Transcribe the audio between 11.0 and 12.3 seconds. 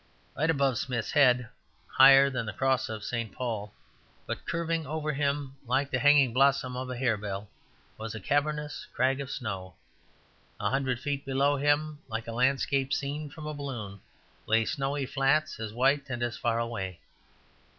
below him, like